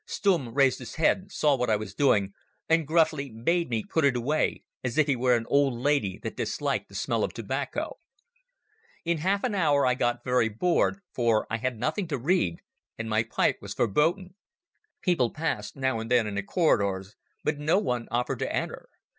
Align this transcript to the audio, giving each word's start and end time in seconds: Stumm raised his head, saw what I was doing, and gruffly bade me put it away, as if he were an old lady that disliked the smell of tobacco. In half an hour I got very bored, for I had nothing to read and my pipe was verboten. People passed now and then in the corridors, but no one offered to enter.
Stumm 0.07 0.55
raised 0.55 0.79
his 0.79 0.95
head, 0.95 1.31
saw 1.31 1.55
what 1.55 1.69
I 1.69 1.75
was 1.75 1.93
doing, 1.93 2.33
and 2.67 2.87
gruffly 2.87 3.29
bade 3.29 3.69
me 3.69 3.83
put 3.83 4.03
it 4.03 4.15
away, 4.17 4.63
as 4.83 4.97
if 4.97 5.05
he 5.05 5.15
were 5.15 5.35
an 5.35 5.45
old 5.47 5.75
lady 5.75 6.17
that 6.23 6.35
disliked 6.35 6.89
the 6.89 6.95
smell 6.95 7.23
of 7.23 7.33
tobacco. 7.33 7.99
In 9.05 9.19
half 9.19 9.43
an 9.43 9.53
hour 9.53 9.85
I 9.85 9.93
got 9.93 10.23
very 10.23 10.49
bored, 10.49 11.01
for 11.13 11.45
I 11.51 11.57
had 11.57 11.77
nothing 11.79 12.07
to 12.07 12.17
read 12.17 12.63
and 12.97 13.11
my 13.11 13.21
pipe 13.21 13.59
was 13.61 13.75
verboten. 13.75 14.33
People 15.03 15.31
passed 15.31 15.75
now 15.75 15.99
and 15.99 16.09
then 16.09 16.25
in 16.25 16.33
the 16.33 16.41
corridors, 16.41 17.15
but 17.43 17.59
no 17.59 17.77
one 17.77 18.07
offered 18.09 18.39
to 18.39 18.51
enter. 18.51 18.89